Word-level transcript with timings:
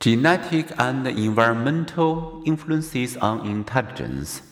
Genetic 0.00 0.70
and 0.78 1.04
environmental 1.08 2.40
influences 2.46 3.16
on 3.16 3.44
intelligence. 3.44 4.42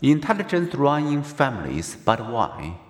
Intelligence 0.00 0.74
runs 0.74 1.12
in 1.12 1.22
families, 1.22 1.96
but 2.04 2.28
why? 2.28 2.80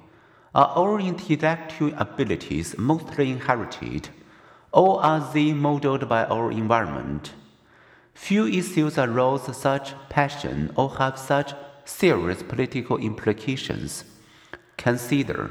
Are 0.55 0.69
all 0.69 0.97
intellectual 0.97 1.93
abilities 1.99 2.79
mostly 2.79 3.31
inherited, 3.31 4.09
or 4.73 5.05
are 5.05 5.21
they 5.35 5.53
modeled 5.53 6.09
by 6.09 6.25
our 6.25 6.51
environment? 6.51 7.35
Few 8.15 8.47
issues 8.47 8.97
arouse 8.97 9.55
such 9.55 9.93
passion 10.09 10.73
or 10.75 10.97
have 10.97 11.19
such 11.19 11.53
serious 11.85 12.43
political 12.43 12.97
implications. 12.97 14.05
Consider 14.79 15.51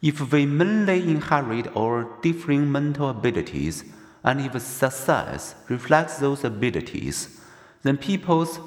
if 0.00 0.32
we 0.32 0.46
mainly 0.46 1.02
inherit 1.02 1.66
our 1.76 2.08
differing 2.22 2.72
mental 2.72 3.10
abilities 3.10 3.84
and 4.24 4.40
if 4.40 4.60
success 4.60 5.54
reflects 5.68 6.18
those 6.18 6.44
abilities, 6.44 7.40
then 7.82 7.96
people's 7.96 8.60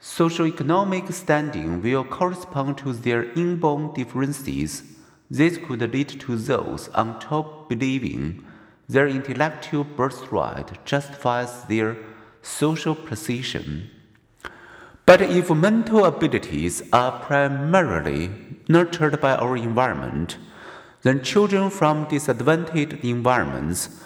socioeconomic 0.00 1.12
standing 1.12 1.80
will 1.80 2.04
correspond 2.04 2.78
to 2.78 2.92
their 2.92 3.32
inborn 3.32 3.92
differences. 3.94 4.82
This 5.30 5.56
could 5.56 5.80
lead 5.92 6.08
to 6.20 6.36
those 6.36 6.88
on 6.90 7.20
top 7.20 7.68
believing 7.68 8.44
their 8.88 9.08
intellectual 9.08 9.84
birthright 9.84 10.84
justifies 10.84 11.64
their 11.64 11.96
social 12.42 12.94
position. 12.94 13.90
But 15.06 15.22
if 15.22 15.50
mental 15.50 16.04
abilities 16.04 16.82
are 16.92 17.20
primarily 17.20 18.30
nurtured 18.68 19.20
by 19.20 19.34
our 19.36 19.56
environment, 19.56 20.36
then 21.02 21.22
children 21.22 21.70
from 21.70 22.08
disadvantaged 22.08 23.04
environments 23.04 24.00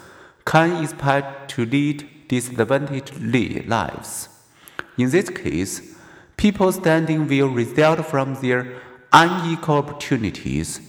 can 0.45 0.83
expect 0.83 1.51
to 1.51 1.65
lead 1.65 2.07
disadvantaged 2.27 3.19
lives. 3.67 4.29
In 4.97 5.09
this 5.11 5.29
case, 5.29 5.95
people's 6.37 6.75
standing 6.75 7.27
will 7.27 7.49
result 7.49 8.05
from 8.05 8.35
their 8.41 8.81
unequal 9.13 9.77
opportunities. 9.77 10.81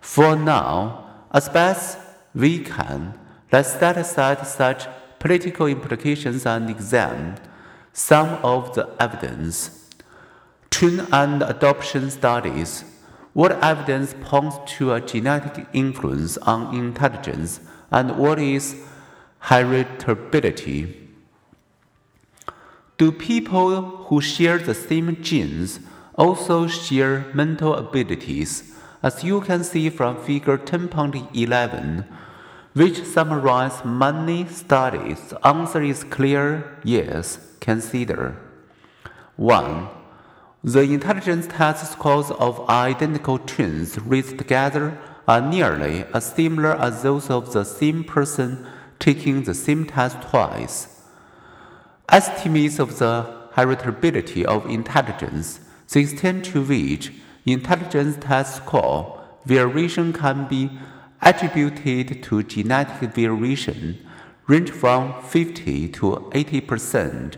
For 0.00 0.36
now, 0.36 1.26
as 1.32 1.48
best 1.48 1.98
we 2.34 2.58
can, 2.58 3.18
let's 3.52 3.72
set 3.72 3.96
aside 3.96 4.46
such 4.46 4.86
political 5.18 5.66
implications 5.66 6.44
and 6.46 6.68
examine 6.68 7.36
some 7.92 8.28
of 8.42 8.74
the 8.74 8.88
evidence. 9.00 9.88
Twin 10.70 11.06
and 11.12 11.42
adoption 11.42 12.10
studies 12.10 12.84
what 13.34 13.62
evidence 13.62 14.14
points 14.22 14.56
to 14.78 14.92
a 14.92 15.00
genetic 15.00 15.66
influence 15.72 16.38
on 16.38 16.74
intelligence 16.74 17.60
and 17.90 18.16
what 18.16 18.38
is 18.38 18.76
heritability? 19.42 20.94
Do 22.96 23.10
people 23.10 23.82
who 24.06 24.20
share 24.20 24.58
the 24.58 24.74
same 24.74 25.20
genes 25.20 25.80
also 26.14 26.68
share 26.68 27.26
mental 27.34 27.74
abilities? 27.74 28.72
As 29.02 29.24
you 29.24 29.40
can 29.40 29.64
see 29.64 29.90
from 29.90 30.22
figure 30.22 30.56
10.11, 30.56 32.06
which 32.72 33.04
summarizes 33.04 33.84
many 33.84 34.46
studies, 34.46 35.20
the 35.30 35.46
answer 35.46 35.82
is 35.82 36.04
clear 36.04 36.78
yes. 36.84 37.38
Consider 37.60 38.36
1. 39.36 39.88
The 40.64 40.80
intelligence 40.80 41.46
test 41.46 41.92
scores 41.92 42.30
of 42.30 42.66
identical 42.70 43.38
twins 43.38 43.98
raised 43.98 44.38
together 44.38 44.98
are 45.28 45.42
nearly 45.42 46.04
as 46.14 46.32
similar 46.32 46.72
as 46.76 47.02
those 47.02 47.28
of 47.28 47.52
the 47.52 47.64
same 47.64 48.02
person 48.02 48.66
taking 48.98 49.42
the 49.42 49.52
same 49.52 49.84
test 49.84 50.22
twice. 50.22 51.02
Estimates 52.08 52.78
of 52.78 52.98
the 52.98 53.50
heritability 53.56 54.42
of 54.44 54.64
intelligence, 54.64 55.60
the 55.90 56.00
extent 56.00 56.46
to 56.46 56.62
which 56.62 57.12
intelligence 57.44 58.16
test 58.18 58.56
score 58.56 59.22
variation 59.44 60.14
can 60.14 60.48
be 60.48 60.70
attributed 61.20 62.22
to 62.22 62.42
genetic 62.42 63.12
variation, 63.12 63.98
range 64.46 64.70
from 64.70 65.22
50 65.24 65.88
to 65.88 66.30
80 66.32 66.60
percent. 66.62 67.36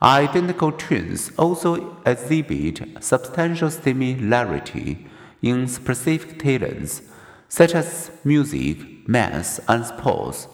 Identical 0.00 0.70
twins 0.72 1.32
also 1.36 1.96
exhibit 2.06 3.02
substantial 3.02 3.70
similarity 3.70 5.06
in 5.42 5.66
specific 5.66 6.38
talents, 6.38 7.02
such 7.48 7.74
as 7.74 8.12
music, 8.22 9.08
math, 9.08 9.58
and 9.68 9.84
sports, 9.84 10.46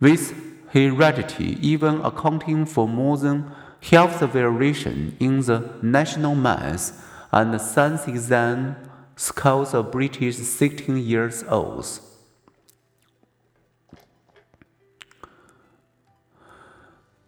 with 0.00 0.34
heredity 0.70 1.58
even 1.60 2.00
accounting 2.00 2.66
for 2.66 2.88
more 2.88 3.16
than 3.16 3.52
half 3.90 4.18
the 4.18 4.26
variation 4.26 5.16
in 5.20 5.40
the 5.42 5.70
national 5.82 6.34
math 6.34 7.00
and 7.30 7.60
science 7.60 8.08
exam 8.08 8.74
scores 9.14 9.74
of 9.74 9.92
British 9.92 10.36
16 10.36 10.96
years 10.96 11.44
olds. 11.48 12.00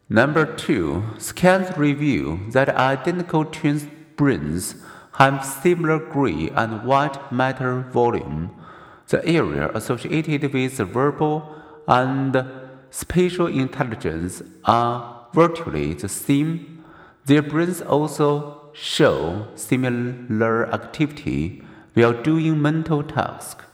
Number 0.09 0.47
two, 0.47 1.03
scans 1.19 1.77
reveal 1.77 2.37
that 2.50 2.69
identical 2.69 3.44
twins' 3.44 3.89
brains 4.15 4.77
have 5.15 5.44
similar 5.44 5.99
gray 5.99 6.49
and 6.50 6.84
white 6.84 7.33
matter 7.33 7.81
volume. 7.91 8.53
The 9.09 9.27
area 9.27 9.69
associated 9.75 10.53
with 10.53 10.77
verbal 10.78 11.56
and 11.89 12.44
spatial 12.91 13.49
intelligence 13.49 14.43
are 14.65 15.27
virtually 15.34 15.94
the 15.94 16.09
same. 16.09 16.84
Their 17.25 17.43
brains 17.43 17.83
also 17.83 18.71
show 18.75 19.49
similar 19.56 20.73
activity 20.73 21.65
while 21.94 22.12
doing 22.23 22.62
mental 22.62 23.03
tasks. 23.03 23.65